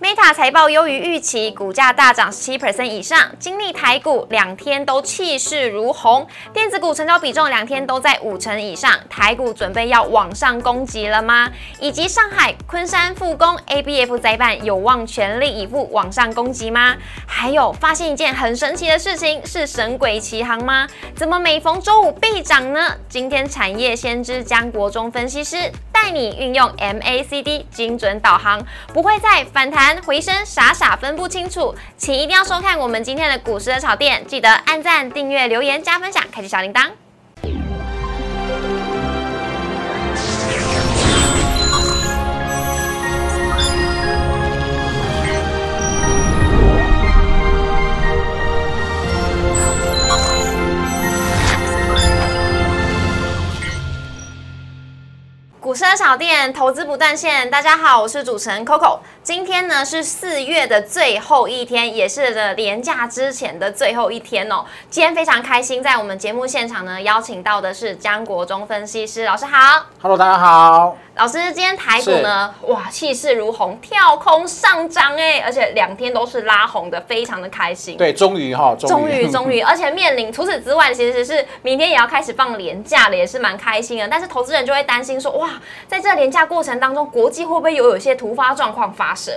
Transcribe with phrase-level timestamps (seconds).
[0.00, 3.18] Meta 财报优于预期，股价大涨七 percent 以上。
[3.40, 8.92] 经历台股两天都气势如虹，电子股成交比重两天都在五成以上。
[9.10, 11.50] 台股准备要往上攻击了吗？
[11.80, 16.94] 以及上海、昆山复工，ABF 载板有望全力以赴往上攻击吗？
[17.26, 20.86] 还有发现一件很神奇的事情，是神鬼奇航吗？
[21.16, 22.94] 怎么每逢周五必涨呢？
[23.08, 25.56] 今天产业先知江国忠分析师
[25.90, 29.87] 带你运用 MACD 精准导航，不会再反弹。
[30.02, 36.90] 回声傻傻分不清楚，请一定要收看我们今天的股市的炒店，记得按赞、订阅、留言、加分享，开启小铃铛。
[55.68, 57.50] 股市小店，投资不断线。
[57.50, 59.00] 大家好，我是主持人 Coco。
[59.22, 64.64] 今天呢是四月的最后一天，也是的年假之前的最后一天哦。
[64.88, 69.84] 今天非常开心，在我们节目现场呢，邀请到的是江国忠分析师老师好。
[70.00, 70.96] Hello，大家好。
[71.18, 77.96] 老师，今天台股呢，哇，气势如虹，跳空上涨哎，而且两天都是拉红的，非常的开心。
[77.96, 84.06] 对，终于哈，终于 终于，而且面临除此之外，其实是明天也要开始放年假了，也是蛮开心的。
[84.06, 85.50] 但是投资人就会担心说，哇，
[85.88, 89.34] 在这年假过程当中，国际会不会有有一些突发状况发生？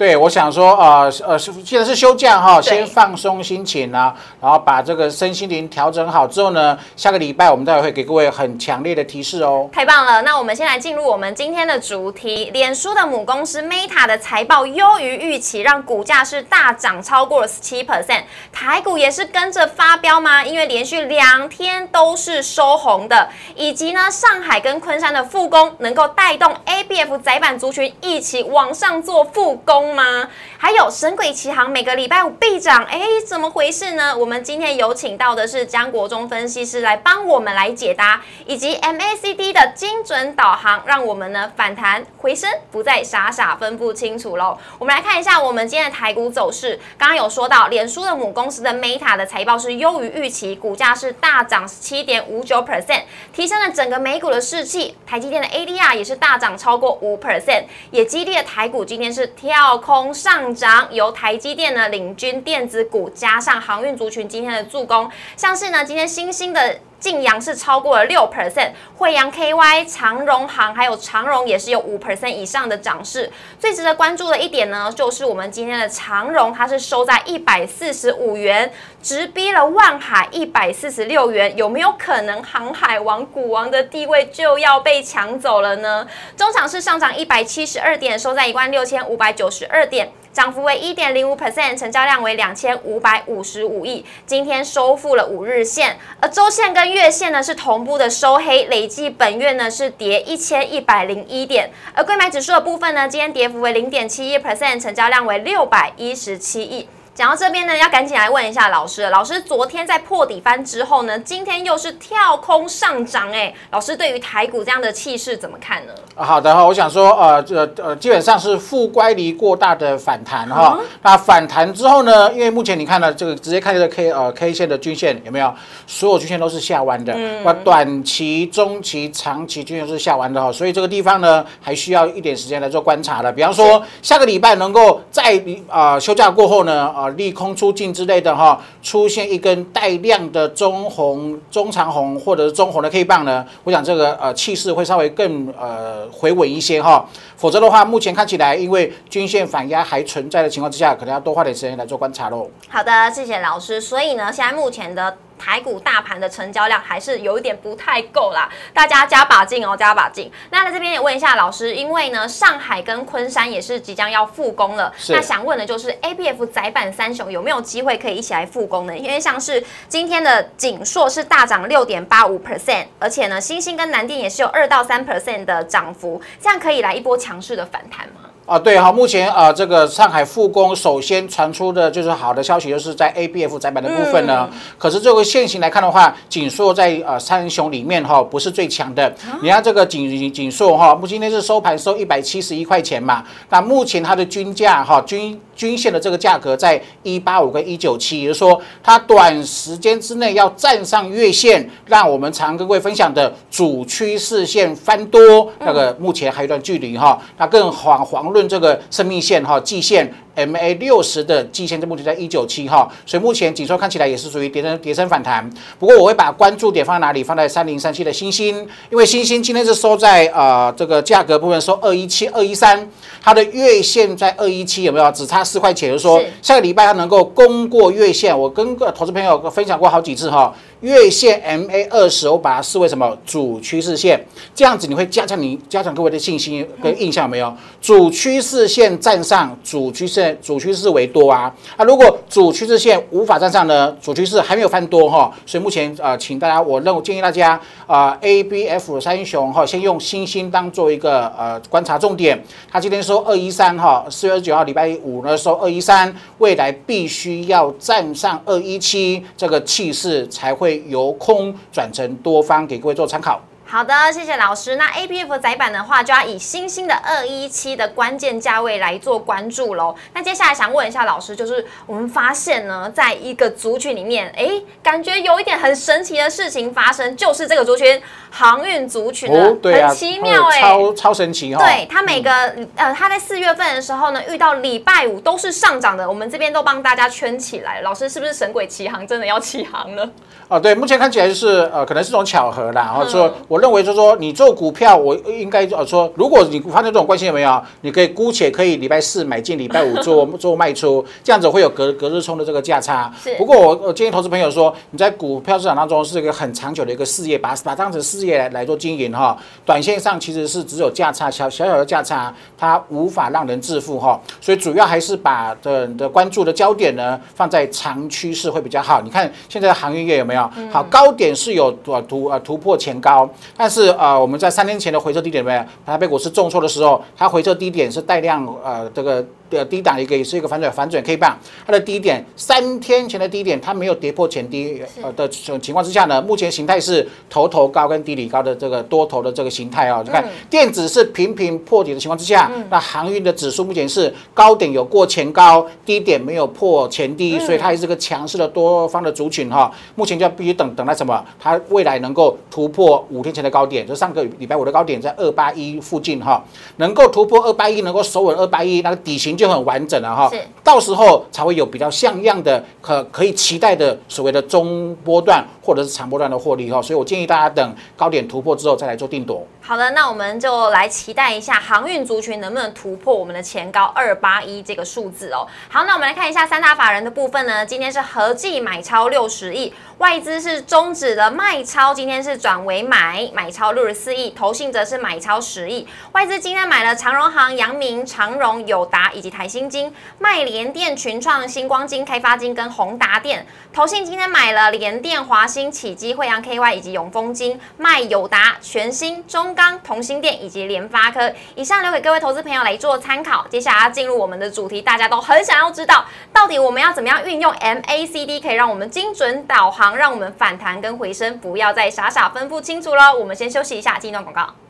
[0.00, 9.68] 对，我想说，呃呃，既然是休假哈，先放松心情啊，然后把这个身心灵调整好之后呢，下个礼拜我们待会会给各位很强烈的提示哦。
[9.70, 20.42] 太棒了，那我们先来进入我们今天的主题，脸书的母公司 Meta 的财报优于预期，让股价是大涨超过了十七 percent，台股也是跟着发飙吗？
[20.42, 29.89] 因为连续两天都是收红的，以及呢，上海跟昆山的复工能够带动 ABF 窄板族群一起往上做复工。
[29.94, 30.28] 吗？
[30.58, 34.16] 还有神鬼奇航每个礼拜五必涨，哎，怎么回事呢？
[34.16, 44.58] 我们今天有请到的是江国忠分析师来帮我们来解答，以及 MACD 的精准导航，让我们呢反弹回升，不再傻傻分不清楚喽。
[44.78, 46.78] 我们来看一下我们今天的台股走势。
[46.98, 54.96] 刚刚有说到，脸书的母公司的 Meta 的财报是优于预期，股价是大涨七点五九 percent，提升了整个美股的士气。
[55.06, 59.78] 台积电的 ADR 也是大涨超过五 percent，也激励了台股今天是跳。
[59.80, 66.78] 空上涨，由台积电呢领军电子股，加上航运族群今天的助攻，像是呢今天新兴的。
[67.00, 73.32] 晋阳是超过了六 percent，惠阳 KY、长荣行还有长荣也是有五 percent 以上的涨势。
[73.58, 78.70] 最值得关注的一点呢，就是我们今天的长荣，它是收在一百四十五元，
[79.02, 81.56] 直逼了万海一百四十六元。
[81.56, 86.06] 有没有可能航海王股王的地位就要被抢走了呢？
[86.36, 90.12] 中场是上涨一百七十二点，收在一万六千五百九十二点。
[90.32, 94.04] 涨幅为一点零五 percent，成交量为两千五百五十五亿。
[94.24, 101.70] 今天收复了五日线，而周线跟月线呢是同步的收黑，累计本月呢是跌一千一百零一点。
[101.94, 106.88] 而购买指数的部分呢，今天跌幅为零点七一 percent，成交量为六百一十七亿。
[107.12, 109.10] 讲到这边呢，要赶紧来问一下老师。
[109.10, 115.92] 老师，昨天在破底翻之后呢，今天又是跳空上涨，哎，老师对于台股这样的气势怎么看呢？
[116.14, 120.78] 好的哈，我想说，呃，这呃，基本上是负乖离过大的反弹哈。
[121.02, 125.52] 那反弹之后呢，因为目前你看到这个直接看这个 K 呃 K 线的均线有没有？
[125.88, 127.12] 所有均线都是下弯的，
[127.44, 130.52] 那短期、中期、长期均线是下弯的哈。
[130.52, 133.32] 所以这个地方呢，还需要一点时间来做观察的。
[133.32, 136.88] 比方说，下个礼拜能够在啊休假过后呢？
[137.00, 147.04] 啊，利空出尽之类的哈，出现一根带量的中红、中长红或者是中红的 K 棒呢，我想这个呃气势会稍微更呃回稳一些哈。
[147.36, 152.50] 否则的话，目前看起来因为均线反压还存在的情况之下，可能要多花点时间来做观察喽。
[152.68, 153.80] 好的，谢谢老师。
[153.80, 155.16] 所以呢，现在目前的。
[155.40, 160.30] 台股大盘的成交量还是有一点不太够啦，大家加把劲哦，加把劲。
[160.50, 168.96] 那在这边也问一下老师，因为呢，上海跟昆山也是即将要复工了，那想问的就是 A B F 窄板三雄有没有机会可以一起来复工呢？
[168.96, 178.29] 因为像是今天的锦硕是大涨六点八五 percent，而且呢，星星跟南电也是有二到三 percent 的涨幅，这样可以来一波强势的反弹吗？
[178.46, 184.48] 啊，对哈，目前啊，这个上海复工首先传出的就是好的消息，就是在 A B F 窄板的部分呢。
[184.76, 189.14] 可是这个现行来看的话，锦硕在呃三雄里面哈不是最强的。
[189.40, 193.22] 你看这个锦锦硕哈，目今天是收盘收一百七十一块钱嘛。
[193.50, 207.16] 那目前它的均价哈均均线的这个价格在一八五跟一九七，也就是说它短时间之内要站上月线，让我们常跟各位分享的主趋势线翻多，那个目前还有一段距离哈。
[207.38, 208.29] 那更黄黄。
[208.32, 210.12] 论这个生命线哈季线。
[210.36, 215.48] MA 六十的季线，这目前在一九七哈，所以目前紧缩看起来也是属于跌升跌升反弹。
[215.78, 217.22] 不过我会把关注点放在哪里？
[217.22, 222.88] 放在三零三七的星星，因为星星今天是收在呃这个价格部分收二一七二一三，
[223.22, 225.10] 它的月线在二一七有没有？
[225.12, 228.38] 只差四块钱，就是说下个礼拜它能够攻过月线。
[228.38, 230.54] 我跟个投资朋友分享过好几次哈。
[230.80, 234.18] 月线 MA 二十，我把它视为什么主趋势线？
[234.54, 237.54] 这样子你会加强你加强各位的信心跟印象没有？
[237.82, 241.54] 主趋势线站上，主趋势主趋势为多啊。
[241.76, 243.96] 啊，如果主趋势线无法站上呢？
[244.02, 252.42] 主趋势还没有翻多哈，所以目前呃，请大家我认为建议大家啊，ABF 三雄哈，先用星星当做一个呃观察重点。
[252.70, 260.80] 它今天收二一三哈，四月二十九号礼拜五呢收二一三，未来必须要站上二一七，这个气势才会。
[260.90, 263.40] 由空转成多方，给各位做参考。
[263.70, 264.74] 好的，谢谢老师。
[264.74, 269.94] 那 A P F 窄板的话，就要以新兴的二一七的关键价位来做关注喽。
[270.12, 274.50] 那接下来想问一下老师，就是我们发现呢，在一个族群里面，哎，
[274.82, 279.56] 感觉有一点很神奇的事情发生，就是这个族群航运族群的，
[279.86, 281.64] 很奇妙哎，超超神奇哈。
[281.64, 282.32] 对，它每个
[282.74, 287.80] 呃，它在四月份的时候呢，遇到礼拜五都是上涨的，我们这边都帮大家圈起来。
[287.82, 290.10] 老师是不是神鬼起航，真的要起航了？
[290.48, 292.82] 啊，对，目前看起来就是呃，可能是种巧合啦。
[292.82, 297.62] 然后说，我认为就是说，你做股票，我应该呃说，如果你发生这种关系有没有？
[297.82, 303.12] 你可以姑且可以礼拜四买进，礼拜五做 做卖出，这样子会有隔隔日冲的这个价差。
[303.38, 309.36] 不过我我建议投资朋友说，你在股票市场当中是一个很长久的一个事业，把把当成事业来来做经营哈。
[309.64, 314.20] 短线上其实是只有价差小小小的价差，它无法让人致富哈。
[314.40, 319.00] 所以主要还是把的的关注的焦点呢放在长趋势会比较好。
[319.02, 320.50] 你看现在的航运业有没有？
[320.72, 325.64] 好，高点是有突突呃突破前高，但是啊我们在三天前的回撤低点没有？
[325.84, 329.24] 台北股市重挫的时候，它回撤低点是带量呃这个。
[329.50, 331.36] 的低档一个也是一个反转反转 K 棒，
[331.66, 340.00] 它的低点三天前的低点它没有跌破前低呃的情况之下呢，目前形态是头头高跟低底高的这个多头的这个形态啊。
[340.04, 349.72] 你看电子是频频破底的情况之下，那航运的指数目前是高点有过前高，低点没有破前低，所以它也是个强势的多方的族群哈。
[349.96, 351.24] 目前就要必须等等待什么？
[351.40, 356.44] 它未来能够突破五天前的高点，就上个礼拜五的高点在二八一附近哈，
[356.76, 359.39] 能够突破二八一，能够守稳二八一，那个底型。
[359.40, 369.46] 就很完整了哈，是到时候才会有比较像样的可可以期待的所谓的中波段或者是长波段的获利哈，所以我建议大家等高点突破之后再来做定夺。
[369.62, 375.46] 好的，那我们就来期待一下航运族群能不能突破我们的前高二八一这个数字哦。
[375.68, 379.72] 好，那我们来看一下三大法人的部分呢，今天是合计买超六十亿。
[379.98, 385.86] 外资是终止了卖超，今天是转为买，买超六十四亿，投信则是买超十亿。
[386.12, 393.46] 外资今天买了长荣行、阳明、长荣、友达以及台新金，麦联电、群创、星光金、开发金跟宏达电。
[393.72, 401.32] 投信今天买了联电、华兴、启基、惠阳 KY 以及永丰金，卖友达、全新、中钢、同心电以及联发科。
[401.54, 403.46] 以上留给各位投资朋友来做参考。
[403.48, 409.96] 接下来要进入我们的主题，大家都很想要知道，到底我们要怎么样运用 MACD 可以让我们精准导航？
[409.96, 413.14] 让我们反弹跟回升，不要再傻傻分不清楚了。
[413.14, 414.69] 我们先休息一下，进一段广告。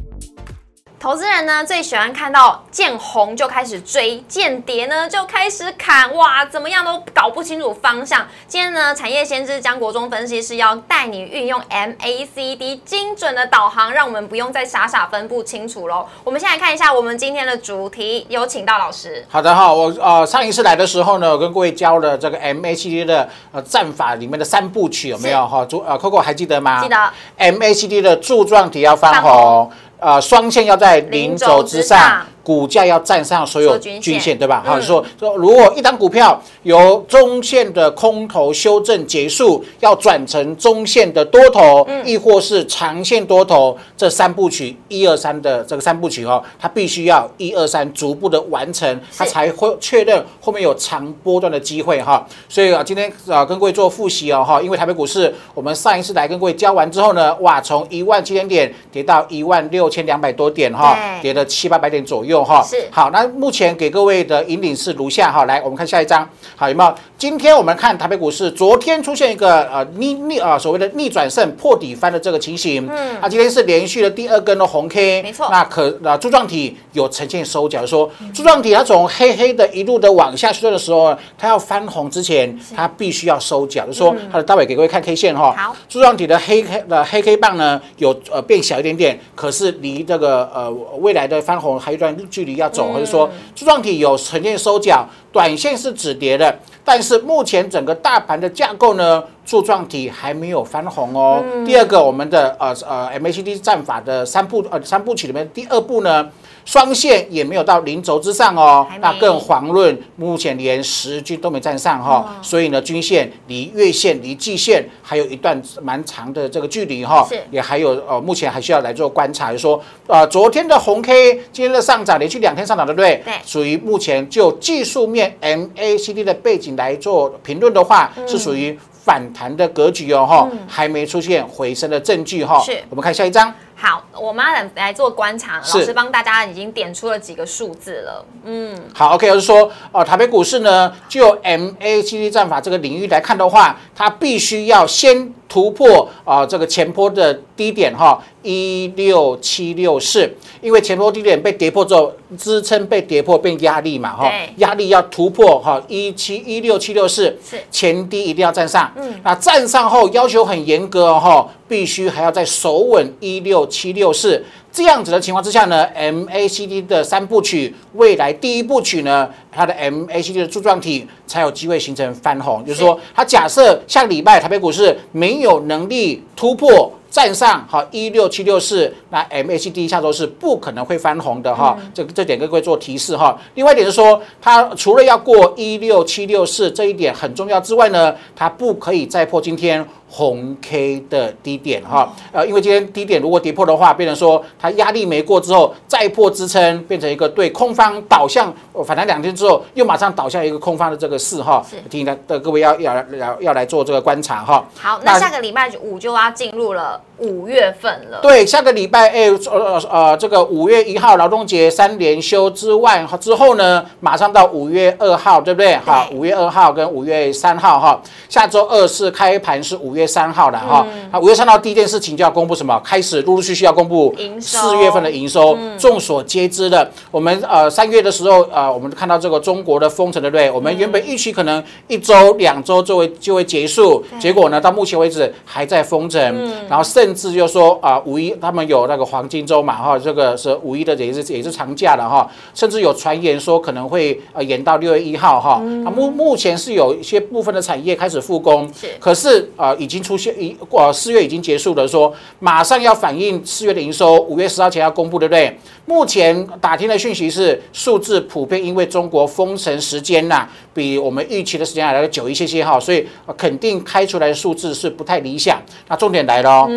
[1.01, 8.27] 投资人呢最喜欢看到见红就开始追，见跌呢就开始砍，哇，怎么样都搞不清楚方向。
[8.47, 16.05] 今天呢，产业先知江国忠分析师要带你运用 MACD 精准的导航，让我们不用再傻傻分不清楚喽。
[16.23, 19.25] 我们先来看一下我们今天的主题，有请到老师。
[19.27, 25.65] 好的哈，我呃上一次来的时候呢，我跟各位教了这个 MACD 的呃战法里面的三部曲有没有哈？
[25.65, 26.83] 主呃 Coco 还记得吗？
[26.83, 27.11] 记得。
[27.39, 29.71] MACD 的柱状体要翻红。
[30.01, 32.25] 啊，双线要在零轴之上。
[32.43, 34.63] 股价要站上所有均线，对吧？
[34.65, 52.25] 好，说说如果一档股票由中线的空头修正结束，要转成中线的多头，亦或是长线多头，这三部曲一二三的这个三部曲哦，它必须要一二三逐步的完成，它才会确认后面有长波段的机会哈。
[52.49, 62.31] 所以啊，今天啊跟各位做复习哦哈，因为台北股市我们上一次来跟各位教完之后呢，哇，从一万七千点跌到一万六千两百多点哈，跌了七八百点左右。
[62.41, 62.63] 六哈。
[62.63, 62.75] 是。
[62.91, 66.93] 好，那目前给各位的引领是如下哈，来我们看下一张，好有没有？
[67.17, 75.47] 今天我们看台北股市，昨天出现一个呃逆逆啊所谓的逆转胜破底翻的这个情形，嗯，啊今天是连续的第二根的红 K，没错。
[75.51, 85.75] 那可那柱状体有呈现收脚，说柱状体它从黑黑的一路的往下修的时候，它要翻红之前，它必须要收脚，就说它的待会给各位看 K 线哈，好。
[85.87, 101.43] 柱状体的黑黑的黑 K 棒呢有呃变小一点点，可是离这个呃未来的翻红还有一段距离要走，或者说柱状体有呈现收脚，短线是止跌的，但是目前整个大盘的架构呢，柱状体还没有翻红哦。
[101.65, 106.29] 第二个，我们的呃呃 MACD 战法的三步呃三部曲里面第二步呢。
[106.65, 117.39] 双线也没有到零轴之上哦，那更遑论目前连十均都没站上哈、所以呢，均线离月线、离季线还有一段蛮长的这个距离哈、是。
[117.51, 123.21] 也还有呃，目前还需要来做观察，就是说呃，昨天的红 K，今天的上涨，连续两天上涨，对不对？
[123.25, 123.33] 对。
[123.45, 128.27] 属于目前就技术面 MACD 的背景来做评论的话，嗯。
[128.27, 132.77] 是属于反弹的格局哦哈、还没出现回升的证据哈、是。
[132.89, 133.53] 我们看下一张。
[133.81, 138.23] 好，我们要来来做观察，老师帮大家已经点出了几个数字了。
[138.43, 157.59] 嗯，好，OK，就是说，呃，台北股市呢，就 MACD 战法这个领域来看的话，它必须要先突破啊、呃这个前坡的低点哈，一六七六四，因为前坡低点被跌破之后，支撑被跌破变压力嘛哈对，压力要突破哈，一七一六七六四是。
[157.71, 164.43] 前低一定要站上，嗯，那站上后要求很严格哦哈，必须还要再守稳一六七六四。
[164.71, 172.63] 这样子的情况之下呢，MACD 的三部曲，未来第一部曲呢，它的 MACD 的柱状体才有机会形成翻红。
[172.63, 176.91] 就是说，它假设下个礼拜台北股市没有能力突破。
[177.11, 183.37] 站上好一六七六四，那 MACD 下周是不可能会翻红的哈，这这点跟各位做提示哈。
[183.55, 192.13] 另外一点是说，它除了要过一六七六四这一点很重要之外呢，它不可以再破今天红 K 的低点哈。
[192.31, 201.77] 呃，因为今天低点如果跌破的话，变成说它压力没过之后再破支撑，变成一个对空方导向呃反弹两天之后，又马上导向一个空方的这个势哈是。
[201.89, 204.63] 提醒的的各位要要要要来做这个观察哈。
[204.75, 208.19] 好，那下个礼拜五就要进入了五月份了。
[208.21, 215.75] 对，下个礼拜哎，呃呃呃，这个五月一号劳动节三连休之外之后呢，马上到五月二号，对不对？
[215.77, 220.85] 好，五月二号跟五月三号哈，下周二是开盘是五月三号的哈。
[221.11, 222.79] 啊，五月三号第一件事情就要公布什么？
[222.83, 225.57] 开始陆陆续续要公布四月份的营收。
[225.77, 230.49] 众所皆知的，我们呃三月的时候呃，我们看到这个中国的封城，对不对？
[230.49, 236.21] 我们原本预期可能一周两周就会就会结束，结果呢，到目前为止还在封城，
[236.67, 245.61] 然后甚至就说啊，五一他们有那个黄金周嘛哈，这个是五一的也是也是长假了哈，甚至有传言说可能会呃延到六月一号哈。
[245.85, 255.57] 啊目目前是有一些部分的产业开始复工，是可是啊已经出现一呃四月已经结束了，说马上要反映四月的营收，五月十号前要公布，对不对？
[255.85, 265.61] 目前打听的讯息是数字普遍因为中国封城时间呐、比我们预期的时间还来的久一些些哈，所以呃肯定开出来的数字是不太理想。
[265.87, 266.67] 那重点来了哦，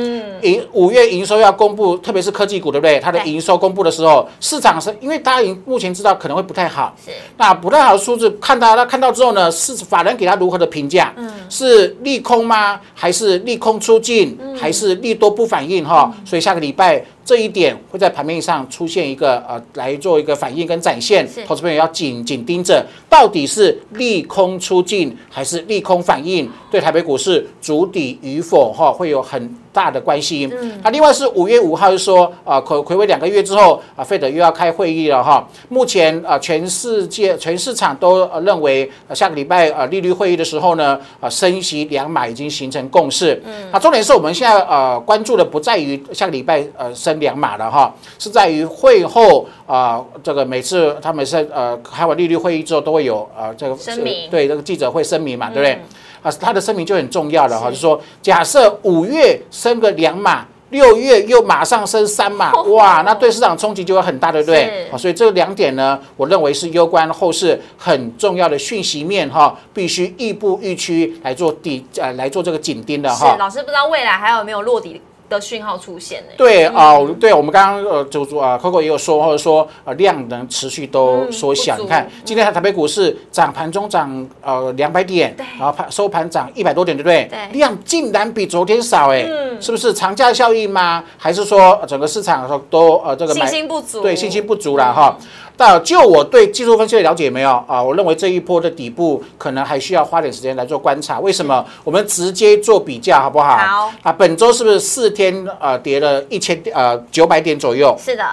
[0.43, 2.99] 营五月营收要公布，特别是科技股，对不对？
[3.01, 11.13] 它的对营收公布的时候，市场是因为大家已经目前知道可能会不太好，是那不太好的数字，看到他看到之后呢，是法人给他如何的评价？
[11.49, 12.81] 是利空吗？
[12.95, 14.39] 还是利空出尽？
[14.59, 15.85] 还是利多不反应？
[15.85, 21.27] 哈、所以下个礼拜这一点会在盘面上出现一个呃，来做一个反应跟展现。
[21.47, 30.49] 投资朋友要紧紧盯着，到底是利空出尽还是利空反应，对台北股市主底与否哈、会有很大的关系。
[30.83, 35.49] 那另外是五月五号就说，啊，可暌违两个月之后，啊，费德又要开会议了哈。
[35.69, 43.41] 目前啊，全世界全市场都呃认为，呃下个礼拜呃利率会议的时候呢，啊，升息两码已经形成共识。
[43.45, 55.73] 嗯，那重点是我们现在呃关注的不在于下个礼拜呃升两码了哈，是在于会后啊、这个每次他们是呃开完利率会议之后都会有呃这个声明对这个记者会声明嘛，对不对？
[55.75, 55.81] 嗯
[56.25, 64.93] 啊，他的声明就很重要了哈，就是说，假设五月升个两码，六月又马上升三码， 哇，那对市场冲击就会很大，对不对是？
[64.93, 73.37] 好，所以这两点呢，我认为是攸关后市很重要的讯息面哈，必须亦步亦趋来做底呃来做这个紧盯的是哈。
[73.39, 76.33] 老师不知道未来还有没有落底的讯号出现呢？
[76.37, 81.77] 对啊、对，我们刚刚呃，就啊，Coco 也有说，或者说呃量能持续都缩小。
[81.79, 87.29] 嗯你看今天台北股市涨盘中涨呃两百点，然后盘收盘涨一百多点，对不对？
[87.31, 91.05] 对量竟然比昨天少，哎、嗯是不是长假效应吗？
[91.17, 95.17] 还是说呃整个市场都呃这个信买心不足，对信心不足了哈。
[95.57, 97.83] 但就我对技术分析的了解没有啊？
[97.83, 101.21] 我认为这一波的底部可能还需要花点时间来做观察。
[101.21, 101.65] 为什么？
[101.85, 103.57] 我们直接做比较好不好？
[103.57, 107.97] 好啊，本周是不是四天呃跌了一千呃九百点左右？
[107.99, 108.25] 是的，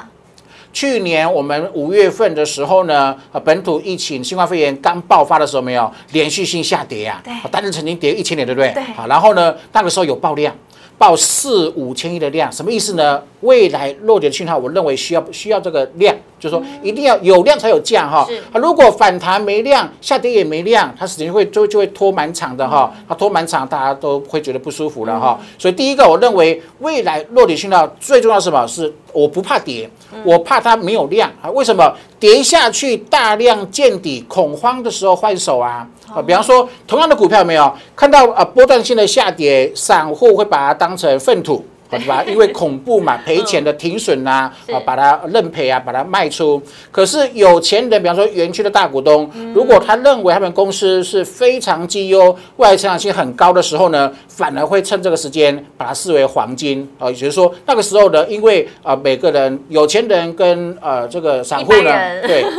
[0.74, 8.72] 去年我们五月份的时候呢，呃，本土疫情新冠肺炎刚爆发的时候，没有连续性下跌啊，对啊单日曾经跌一千点，对不对？
[8.74, 10.56] 对好，然后呢，那个时候有爆量，
[10.98, 13.22] 爆四五千亿的量，什么意思呢？
[13.42, 22.92] 未来弱点讯号，我认为需要需要这个量，就是说一定要有量才有价哈如果反弹没量，下跌也没量，它时间会就就会拖蛮长的哈。
[23.08, 25.40] 它拖蛮长，大家都会觉得不舒服了哈。
[25.60, 28.66] 所以第一个，我认为未来落底讯号最重要是什么？
[28.68, 29.88] 是我不怕跌，
[30.24, 31.50] 我怕它没有量啊。
[31.52, 31.94] 为什么？
[32.20, 35.88] 跌下去大量见底，恐慌的时候换手啊。
[36.14, 41.64] 啊，比方说同样的股票有没有看到啊波段性的下跌，散户会把它当成粪土。
[41.92, 42.24] 对吧？
[42.28, 46.62] 因为恐怖嘛，赔钱的停损呐、啊，把它认赔啊，把它卖出。
[46.92, 61.92] 可是有钱人，比方说园区的大股东，如果他认为他们公司是非常绩优、未来成长性很高的时候呢，反而会趁这个时间把它视为黄金啊，也就是说那个时候呢，因为啊每个人有钱人跟呃这个散户呢，
[62.26, 62.46] 对。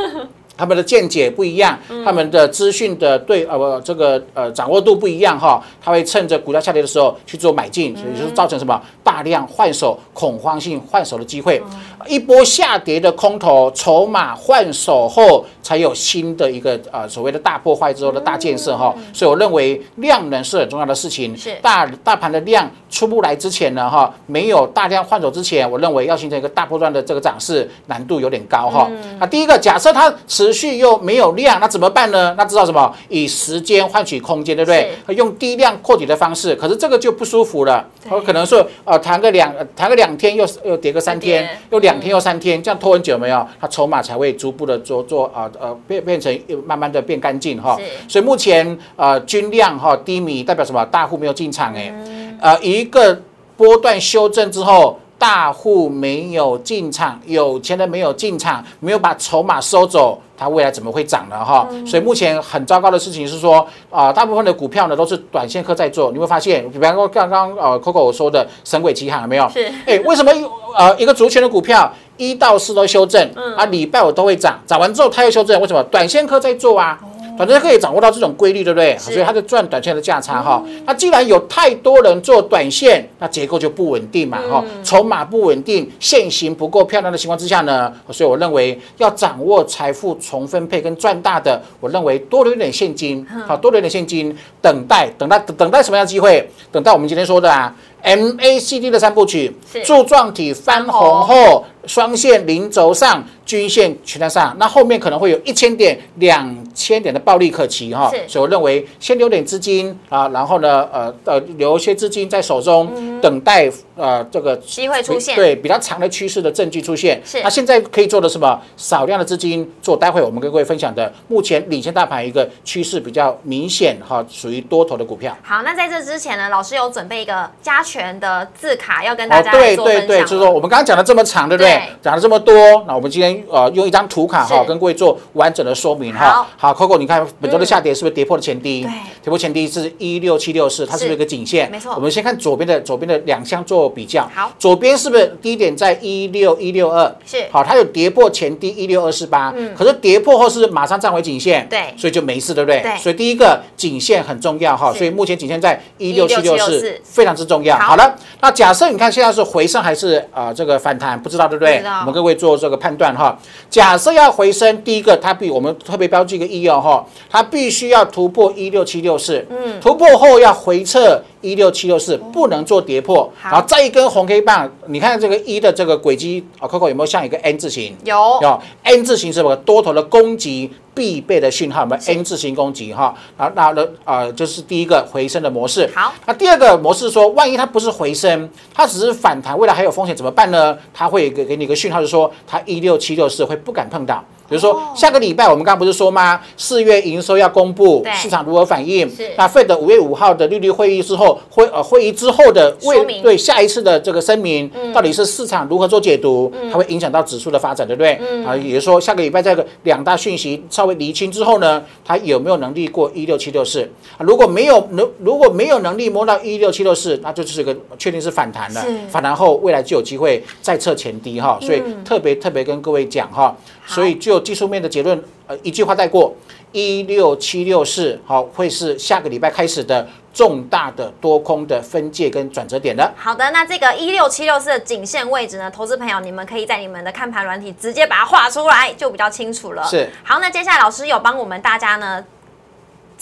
[0.57, 11.61] 他们的见解不一样，他们的资讯的对呃不这个呃掌握度不一样哈，他会趁着股价下跌的时候去做买进，所以就是造成什么大量换手、恐慌性换手的机会。
[12.07, 18.95] 一波下跌的空头筹码换手后，才有新的一个呃所谓的大破坏之后的大建设哈。
[19.13, 21.37] 所以我认为量能是很重要的事情。
[21.37, 28.91] 是大大盘的量出不来之前呢哈，没有大量换手之前，我认为要形成一个大波段的这个涨势难度有点高哈。
[29.21, 32.35] 那第一个假设它持续又没有量，那怎么办呢？
[32.37, 32.93] 那知道什么？
[33.09, 34.91] 以时间换取空间，对不对？
[35.15, 37.87] 用低量扩底的方式，可是这个就不舒服了。
[38.27, 43.47] 可能说呃谈个两呃谈个两天又又跌个三天，又两天又三天，这样拖很久有没有？
[43.61, 47.79] 它筹码才会逐步的做做啊呃变变成慢慢的变干净哈。
[48.09, 50.85] 所以目前呃均量哈低迷，代表什么？
[50.87, 51.95] 大户没有进场哎，
[52.41, 53.23] 呃一个
[53.57, 54.99] 波段修正之后。
[55.23, 61.45] 大户没有进场，有钱人没有进场，没有把筹码收走，它未来怎么会涨呢？
[61.45, 69.49] 哈、所以目前很糟糕的事情是说，啊、大部分的股票呢都是短线客在做，你会发现，比方说刚刚呃 Coco 说的神鬼奇航有没有？
[69.51, 70.33] 是哎，为什么
[70.77, 73.25] 呃一个族群的股票一到四都修正，
[73.57, 75.81] 啊礼拜五都会涨，涨完之后它又修正，为什么？
[75.85, 76.99] 短线客在做啊。
[77.37, 78.97] 短线可以掌握到这种规律，对不对？
[78.99, 80.63] 所以它就赚短线的价差哈。
[80.85, 96.49] 那既然有太多人做短线，那结构就不稳定嘛哈，筹码不稳定，现形不够漂亮的情况之下呢，所以我认为要掌握财富重分配跟赚大的，我认为多留一点现金，好，多留一点现金，等待等待等待什么样的机会？
[96.71, 97.75] 等待我们今天说的啊。
[98.03, 103.25] MACD 的三部曲，柱状体翻红后，双线零轴上，
[103.59, 108.21] 均线全在上，那后面可能会有一千点、两千点的暴力可期哈是。
[108.29, 117.21] 所以我认为先留点资金啊，然后呢，呃呃，留一些资金在手中，等待呃这个机会出现对比较长的趋势的证据出现。
[117.25, 118.61] 是那现在可以做的什么？
[118.77, 125.37] 少量的资金做，待会我们跟各位分享的，目前领先大盘一个趋势比较明显哈，属于多头的股票。
[125.43, 130.21] 好，那在这之前呢，老师有准备一个加权的字卡要跟大哦，家来对对对。
[130.23, 131.83] 就是说我们刚刚讲的这么长，对不对对？
[132.03, 132.55] 讲了这么多，
[132.87, 136.47] 那我们今天呃用一张图卡哈，是跟各位做完整的说明哈。
[136.57, 138.83] 好，Coco，你看本周的下跌是不是跌破了前低？
[138.83, 138.91] 对
[139.23, 141.71] 跌破前低是一六七六四，它是不是一个颈线？
[141.71, 144.29] 没错我们先看左边的左边的两项做比较。
[144.35, 147.15] 好左边是不是低点在一六一六二？
[147.25, 152.81] 是好，它有跌破前低一六二四八，可是跌破后是马上站回颈线，对所以就没事，对不对？
[152.81, 157.77] 对所以第一个颈线很重要哈，是所以目前颈线在一六七六16764四，非常之重要。
[157.77, 161.83] 好好了，那假设你看现在是回升还是啊、呃这个反弹，不知道对不对？
[162.01, 163.22] 我们各位做这个判断哈。
[163.69, 177.95] 假设要回升，第一个它必我们特别标记一个一哦哈，它必须要突破一六七六四，嗯，突破后要回撤一六七六四，不能做跌破，好然后再一根红 K 棒，你看这个一的这个轨迹啊，Coco 有没有像一个 N 字形？
[178.05, 179.55] 有有 N 字形是什么？
[179.57, 183.15] 多头的攻击必备的讯号，我们 N 字形攻击哈。
[183.37, 185.91] 然后那那啊，就是第一个回升的模式。
[185.95, 190.79] 好，那第二个模式说，万一它不是回升，它只是反弹，未来还有风险怎么办呢？
[190.95, 194.25] 它会给给你一个讯号，就是说它一六七六四会不敢碰到。
[194.53, 196.39] 比如说哦下个礼拜我们刚刚不是说吗？
[196.59, 199.11] 四月营收要公布，市场如何反应？
[199.39, 206.53] 那 Fed 五月五号的利率会议之后，会呃会议之后的未对下一次的这个声明，到底是市场如何做解读？
[206.71, 208.13] 它会影响到指数的发展，对不对？
[208.45, 213.89] 啊，也就是说下个礼拜这个两大讯息稍微厘清之后呢，它有没有能力过一六七六四？
[214.19, 218.85] 如果没有能如果没有能力摸到一六七六四，那就就是一个确定是反弹了。
[219.09, 223.57] 反弹后未来就有机会再测前低哈，所以特别特别跟各位讲哈。
[223.85, 226.35] 所以就技术面的结论，呃，一句话带过，
[226.73, 233.11] 一六七六四，好，会是下个礼拜开始的重大的多空的分界跟转折点的。
[233.17, 239.85] 好的，那这个一六七六四的颈线位置呢，投资朋友你们可以在你们的看盘软体直接把它画出来，就比较清楚了。
[239.85, 242.25] 是，好，那接下来老师有帮我们大家呢。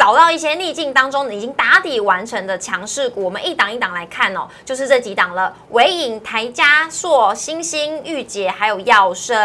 [0.00, 9.36] 找到一些逆境当中已经打底完成的强势股，我们一档一档来看哦，就是这几档了：伟影、台加、硕、星星、玉洁，还有耀盛。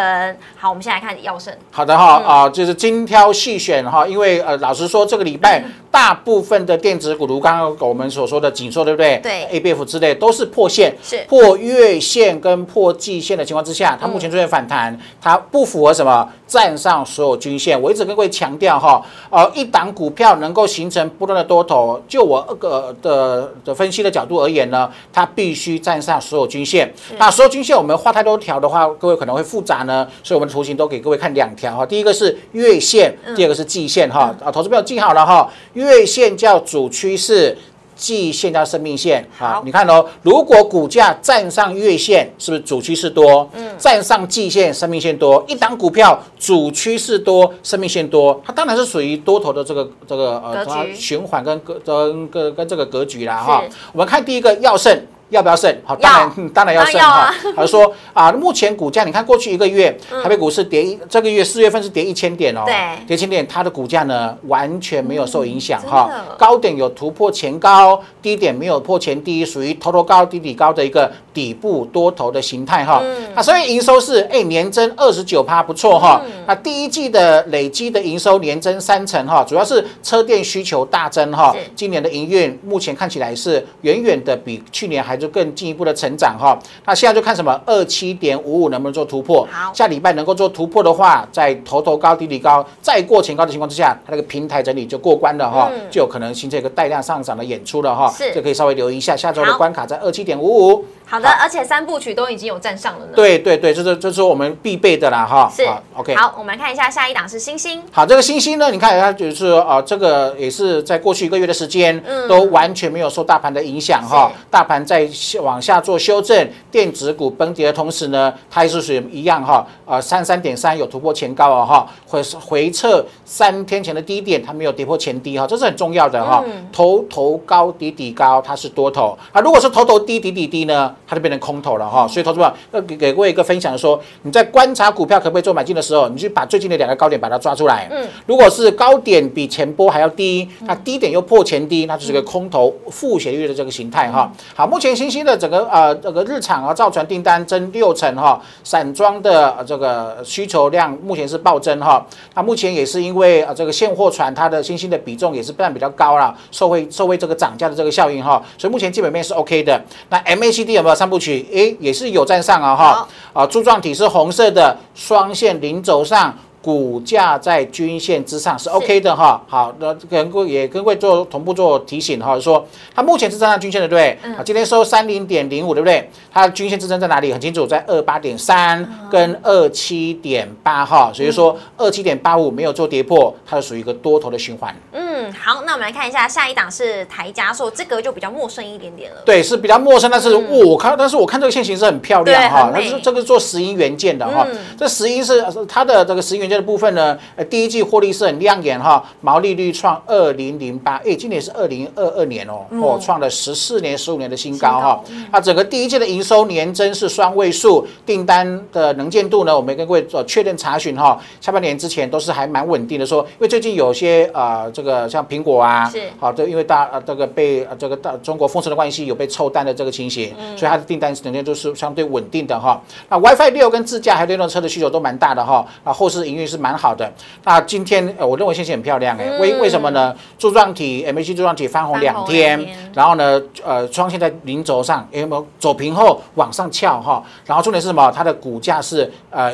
[0.58, 1.54] 好，我们先来看耀盛。
[1.72, 9.18] 好的哈，啊，就是精挑细选哈，因为呃，老实说，这个礼拜大部分的电子股，如刚刚我们所说的紧缩，对不对？
[9.18, 17.80] 对，A B F 之类都是破线，是破月线跟破季线的情况之下，它目前出现反弹，它不符合什么站上所有均线。
[17.82, 26.94] 我一直跟各位强调哈，呃，一档股票能够形成不断的多头，就我个的的分析的角度而言呢，它必须站上所有均线。
[27.18, 31.84] 那所有均线我们画太多条的话，各位可能会复杂呢，所以我们的图形都给各位看两条哈。
[31.84, 34.36] 第一个是月线，第二个是季线哈。
[34.46, 37.58] 啊，投资朋友记好了哈，月线叫主趋势。
[37.96, 43.50] 季线加生命线，啊，你看哦，如果股价站上月线，是不是主趋势多？
[43.54, 45.44] 嗯，站上季线，生命线多。
[45.48, 53.64] 一档股票主趋势多，生命线多，它当然是属于多头的这个这个呃它循环跟跟跟跟跟这个格局啦哈。
[53.92, 55.02] 我们看第一个药盛。
[55.30, 55.76] 要不要胜？
[55.84, 57.34] 好，当然，当然要胜哈。
[57.56, 66.10] 他说啊，目前股价，你看过去一个月，台北股市跌一，这个月四月份是跌一千点哦，对，跌千点，它的股价呢完全没有受影响哈。
[66.38, 73.04] 高点有突破前高，低点没有破前低，属于头头高低底高的一个底部多头的形态哈。
[73.36, 76.22] 啊，所以营收是哎年增二十九趴，不错哈。
[76.48, 81.54] 那第一季的累积的营收年增三成哈，主要是车电需求大增哈。
[81.76, 85.16] 今年的营运目前看起来是远远的比去年还。
[85.16, 89.48] 就更进一步的成长哈，那现在就看什么二七点五五能不能做突破。
[89.50, 98.12] 好，下礼拜能够做突破的话，在头头高底底高再过前高的情况之下，它那个平台整理就过关了哈，就有可能形成一个带量上涨的演出了哈。
[98.12, 100.86] 是，这可以稍微留意一下下周的关卡在二七点五五。
[101.08, 103.12] 好的，而且三部曲都已经有站上了呢。
[103.16, 105.52] 对对对，这是这是我们必备的啦哈。
[105.56, 105.64] 是
[105.96, 106.16] ，OK。
[106.16, 107.82] 好，我们来看一下下一档是星星。
[107.92, 114.32] 好，这个星星呢，你看它就是啊，这个也是在过去一个月的时间，都完全没有受大盘的影响哈。
[114.50, 115.08] 大盘在
[115.42, 119.66] 往下做修正，电子股崩跌的同时呢，它也是属于一样哈。
[119.86, 126.44] 啊，三三点三有突破前高啊哈，回回撤三天前的低点，它没有跌破前低哈，这是很重要的哈。
[126.74, 129.40] 头头高底底高，它是多头啊。
[129.40, 130.95] 如果是头头低底底低呢？
[131.08, 137.88] 它就变成空头了哈，所以投资者要给给各位一个分享，说你在观察股票可不可以做买进的时候，你去把最近的两个高点把它抓出来。
[137.92, 144.32] 嗯，如果是高点比前波还要低，那低点又破前低，那就是个空头负斜率的这个形态哈。
[144.56, 152.06] 好，目前新兴的整个呃这个日产啊造船订单增六成哈，散装的这个需求量目前是暴增哈。
[152.34, 159.82] 那目前也是因为啊这个现货船它的新兴的比重也是占比较高了，受惠受惠这个涨价的这个效应哈，所以目前基本面是 OK 的。
[160.10, 161.48] 那 MACD 有三部曲？
[161.52, 166.38] 诶，也是有站上啊哈，啊柱状体是红色的，双线零轴上。
[166.66, 174.34] 股价在均线之上是 OK 的哈，好，那跟各位也跟各位做同步做提醒哈，说它目前是站上均线的，对不对？
[174.36, 176.10] 啊，今天收三零点零五，对不对？
[176.34, 177.32] 它的均线支撑在哪里？
[177.32, 184.76] 很清楚，在二八点三跟二七点八哈，所以说二七点八五没有做跌破，它是属于一个多头的循环。
[184.92, 189.22] 嗯，好，那我们来看一下下一档是台加速，这个就比较陌生一点点了。
[189.24, 196.55] 对，是比较陌生，但是我看，但是我看这个线型是很漂亮哈，它是这个做石英元件的哈，这石英是它的这个石英元件。
[196.56, 205.04] 的部分呢，呃，第一季获利是很亮眼哈，毛利率创二零零八，哎，今年是二零二二年哦，哦，创了十四年、十五年的新高哈。
[205.32, 213.06] 那整个第一季的营收年增是双位数，订单的能见度呢，我们跟各位做确认查询哈，下半年之前都是还蛮稳定的。
[213.06, 222.82] 说，因为最近有些呃，这个像苹果啊，是好的，因为大呃这个被这个大中国封城的关系，有被抽单的这个情形，所以它的订单能见度是相对稳定的哈。
[223.10, 226.45] 那 WiFi 六跟自驾还有电动车的需求都蛮大的哈，啊，后市营运。
[226.46, 227.12] 是蛮好的。
[227.44, 230.16] 那今天呃，我认为线型很漂亮哎，为为什么呢？
[230.38, 232.60] 柱状体 M A C 柱状体翻红两天，
[232.94, 237.24] 然后呢，呃，双线在零轴上，有没有走平后往上翘哈？
[237.46, 238.12] 然后重点是什么？
[238.12, 239.52] 它的股价是呃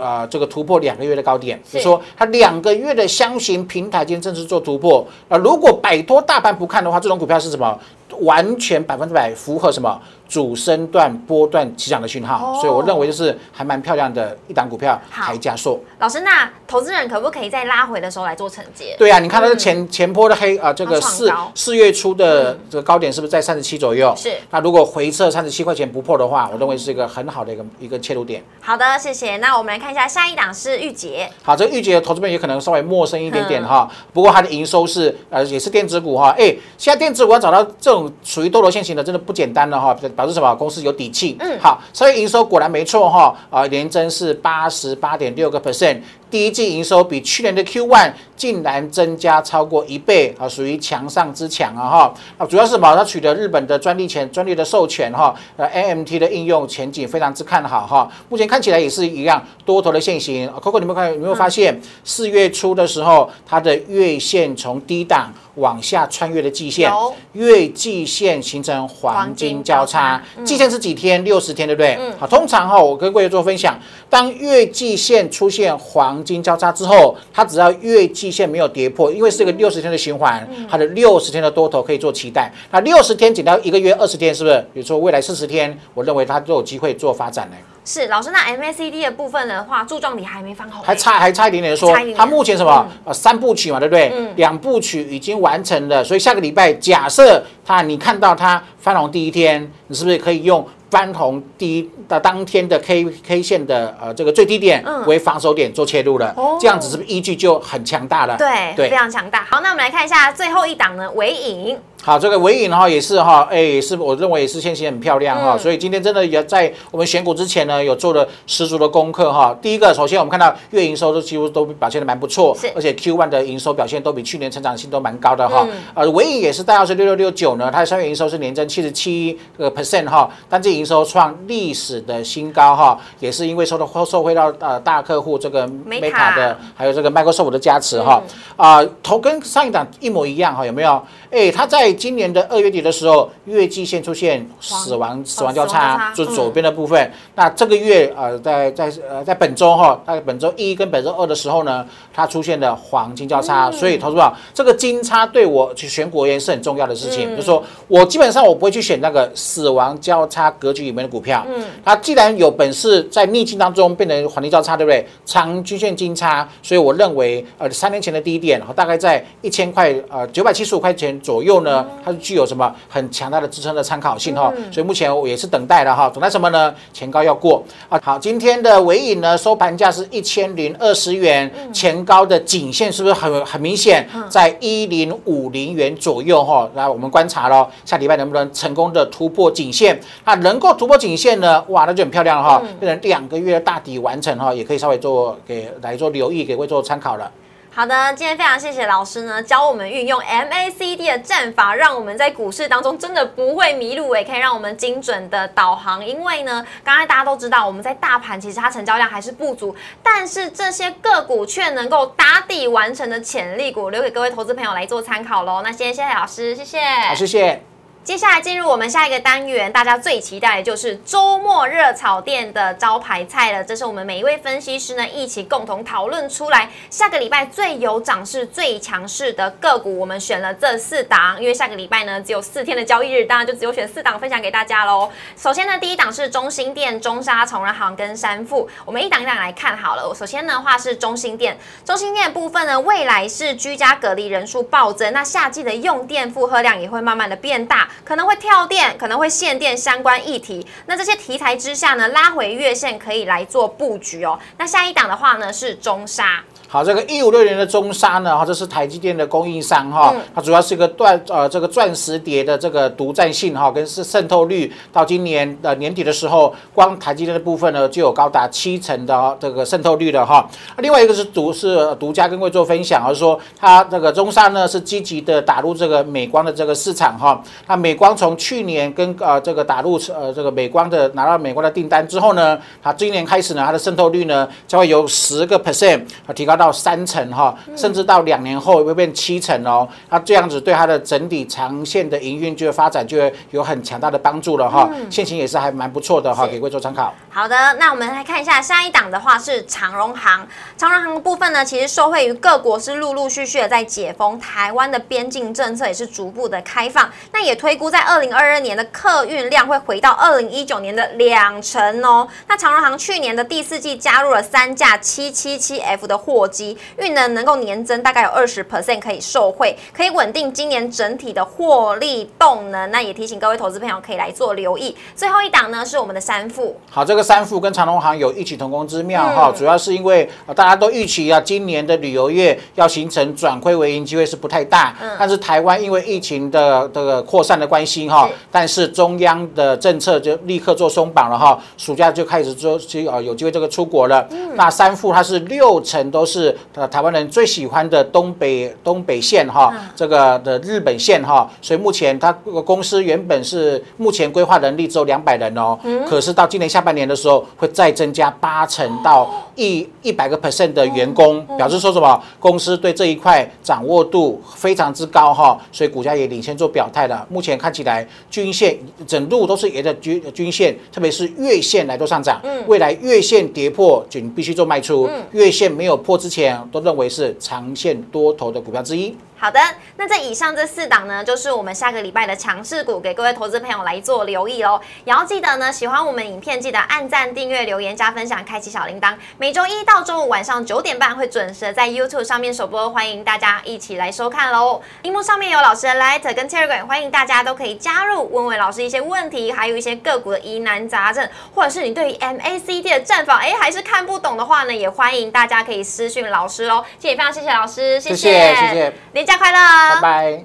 [0.00, 5.06] 呃这个突破两个月的高点，就说它两个月的箱型平台今天正式做突破。
[5.28, 7.78] 啊，如果摆脱大盘不看的话，这种股票是什么？
[8.22, 9.98] 完全百分之百符合什么？
[10.30, 15.84] 主升段波段起涨的讯号，哦所以我认为就是还蛮漂亮的一档股票，好台加速。
[15.98, 18.94] 老师，那投资人可不可以在拉回的时候来做承接？
[18.96, 24.14] 对啊，你看它的前、前波的黑啊、这个四四月初的这个高点是不是在三十七左右？
[24.16, 28.40] 是那如果回撤三十七块钱不破的话，我认为是一个很好的一个一个切入点。
[28.60, 29.38] 好的，谢谢。
[29.38, 40.54] 那我们来看一下下一档是玉洁，好，这个玉洁的投资者也可能稍微陌生一点点嗯哈，不过它的营收是呃也是电子股哈，哎，现在电子股要找到这种属于多头线型的，真的不简单了哈，表示什么？
[40.54, 41.36] 公司有底气。
[41.40, 45.98] 嗯好，所以营收果然没错哈，啊，年增是八十八点六个 percent，
[46.30, 52.14] 第一季营收比去年的 Q one 竟然增加超过一倍啊，属于强上之强啊哈。
[52.38, 52.94] 啊，主要是什么？
[52.96, 58.10] 它取得日本的专利权、专利的授权哈，呃，AMT 的应用前景非常之看好哈。
[58.28, 60.48] 目前看起来也是一样多头的线型。
[60.48, 66.90] 啊 Coco，你们看有没有发现，四月初的时候，它的月线从低档往下穿越的季线，
[67.32, 71.22] 月季线形成黄金交叉季线是几天？
[71.24, 71.96] 六十天，对不对？
[72.00, 82.52] 嗯好，通常哈，我跟各位做分享，当月季线出现黄金交叉之后，它只要月季线没有跌破，因为是一个六十天的循环，嗯它的六十天的多头可以做期待。
[82.70, 84.56] 那六十天减掉一个月二十天，是不是？
[84.72, 87.56] 比如说未来四十天，我认为它都有机会做发展呢。
[87.84, 88.30] 是老师。
[88.30, 94.28] 那 MACD 的部分的话，柱状体还没翻红，还差还差一点点说它目前什么呃三部曲嘛，对不对嗯？
[94.36, 106.58] 两部曲已经完成了，所以下个礼拜假设它你看到它翻红第一天，你是不是可以用翻红第一的当天的 K K 线的呃这个最低点嗯为防守点做切入了哦？
[106.60, 108.36] 这样子是不是依据就很强大了？
[108.36, 109.44] 对对非常强大。
[109.48, 111.78] 好，那我们来看一下最后一档呢，尾影。
[112.02, 119.54] 好，这个尾影哈也是哈，哎，也是我认为也是线型很漂亮哈，嗯所以今天真的也在我们选股之前呢，有做了十足的功课哈。
[119.60, 125.82] 第一个，首先我们看到月营收都几乎都表现的蛮不错，而且 Q one 的营收表现都比去年成长性都蛮高的哈嗯。
[125.94, 138.22] 呃，尾影也是大概是六六六九呢，它的三月营收是年增七十七个 percent 哈，单季营收创历史的新高哈，也是因为受到受惠到呃大客户这个 Meta 的还有这个 Microsoft 的加持哈。
[138.56, 141.02] 啊，头跟上一档一模一样哈，有没有？
[141.30, 147.10] 哎，它在今年的二月底的时候，月季线出现死亡死亡交叉叉，就是左边的部分。
[147.34, 161.46] 那这个月呃，在在呃在本周哈，在本周一跟本周二的时候呢，它出现了黄金交叉，所以投资者这个金叉对我去选股而言是很重要的事情，就是说我基本上我不会去选那个死亡交叉格局里面的股票。
[161.48, 165.06] 嗯，它既然有本事在逆境当中变成黄金交叉，对不对？
[165.24, 174.52] 长均线金叉，所以我认为呃三年前的低点大概在一千块呃九百七十五块钱左右呢，它是具有什么很强大的支撑的参考性哈。
[174.72, 176.74] 所以目前我也是等待的哈，等待什么呢？
[176.92, 178.00] 前高要过啊。
[178.02, 186.68] 好，今天的尾影呢收盘价是一千零二十元，前高的颈线是不是很很明显，在一零五零元左右哈？
[186.74, 189.98] 来我们观察喽，下礼拜能不能成功的突破颈线？
[190.24, 191.62] 那能够突破颈线呢？
[191.68, 197.30] 哇，那就很漂亮了哈，变成两个月大底完成哈，也可以稍微做给来做留意，给各位做参考了。
[197.72, 206.04] 好的，今天非常谢谢老师呢，教我们运用 MACD 的战法，让我们在股市当中真的不会迷路，也可以让我们精准的导航。
[206.04, 215.62] 因为呢，刚才大家都知道，我们在大盘其实它成交量还是不足，但是这些个股却能够打底完成的潜力股，留给各位投资朋友来做参考喽。
[215.62, 216.80] 那先谢谢老师，谢谢。
[217.08, 217.62] 好，谢谢。
[218.10, 223.62] 接下来进入我们下一个单元，大家最期待的就是周末热炒店的招牌菜了。
[223.62, 231.40] 这是我们每一位分析师呢一起共同讨论出来，下个礼拜最有涨势、最强势的个股，我们选了这四档。
[231.40, 235.08] 因为下个礼拜呢只有四天的交易日，当然就只有选四档分享给大家喽。
[235.36, 240.12] 首先呢，第一档是中心店、中沙、崇仁行跟山富，我们一档一档来看好了。
[240.12, 247.88] 首先的话是中心店，中心店部分呢，未来是居家隔离人数暴增，那夏季的用电负荷量也会慢慢的变大。
[248.04, 250.66] 可能会跳电，可能会限电相关议题。
[250.86, 254.38] 那这些题材之下呢，拉回月线可以来做布局哦。
[254.58, 256.42] 那下一档的话呢是中沙。
[256.72, 270.48] 好，这个一五六年的中沙呢，哈，这是台积电的供应商哈，嗯它主要是一个钻呃这个钻石碟的这个独占性哈，跟是渗透率，到今年的年底的时候，光台积电的部分呢就有高达七成的哦这个渗透率了哈。
[270.78, 277.42] 另外一个是独是呃独家跟各位做分享，而是说它这个中沙呢是积极的打入这个美光的这个市场哈。
[277.66, 289.88] 那美光从去年跟呃这个打入呃这个美光的拿到美光的订单之后呢，它今年开始呢它的渗透率呢将会由十个 percent 啊提高到到三成哈，甚至到两年后会变七成哦。
[290.10, 294.86] 那这样子对它的整体长线的营运就会发展就会有很强大的帮助了哈。
[295.08, 297.14] 现行也是还蛮不错的哈，给各位做参考。
[297.30, 300.46] 好的，那我们来看一下下一档的话是长荣行。
[300.76, 307.10] 长荣行的部分呢，其实受惠于各国是陆陆续续的在解封，台湾的边境政策也是逐步的开放。
[307.32, 312.28] 那也推估在二零二二年的客运量会回到二零一九年的两成哦。
[312.46, 322.90] 那长荣行去年的第四季加入了三架七七七 F 的货机，运能能够年增大概有二十 percent 可以受惠，可以稳定今年整体的获利动能。
[322.90, 324.94] 那也提醒各位投资朋友可以来做留意。
[325.14, 344.26] 最后一档呢是我们的三富，好，这个三富跟长隆行有异曲同工之妙哈，主要是因为大家都预期啊，今年的旅游业要形成转亏为盈机会是不太大，但是台湾因为疫情的这个扩散的关系哈，但是中央的政策就立刻做松绑了哈，暑假就开始做机啊有机会这个出国了。
[344.54, 346.39] 那三富它是六成都是
[346.74, 352.32] 呃台湾人最喜欢的东北东北线哈，这个的日本线哈，所以目前它
[352.64, 362.22] 公司原本是目前规划能力只有两百人哦，可是到今年下半年的时候会再增加八成到一一百个 percent 的员工，表示说什么？
[362.38, 367.26] 公司对这一块掌握度非常之高哈，所以股价也领先做表态了。
[367.28, 372.40] 目前看起来均线整路都是沿着均均线，特别是月线来做上涨。
[372.44, 375.06] 嗯，未来月线跌破，仅必须做卖出。
[375.12, 379.14] 嗯，月线没有破之前，都认为是长线多头的股票之一。
[379.40, 379.58] 好的，
[379.96, 384.78] 那这以上这四档呢，就是我们下个礼拜的强势股，给各位投资朋友来做留意喽。
[385.06, 389.14] 也要记得呢，喜欢我们影片，记得按赞、订阅、留言、加分享、开启小铃铛。
[389.38, 394.82] 每周一到周五晚上九点半会准时在 YouTube 上面首播，欢迎大家一起来收看喽。
[395.04, 406.84] 荧幕上面有老师的 Light 跟 Telegram，欢迎大家都可以加入，问问老师一些问题，还有一些个股的疑难杂症，或者是你对于 MACD 的战法，哎，还是看不懂的话呢，也欢迎大家可以私讯老师喽。
[406.98, 408.92] 今天非常谢谢老师，谢谢谢谢。
[409.30, 410.44] 大家快乐，拜拜。